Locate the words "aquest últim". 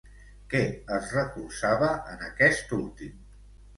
2.31-3.21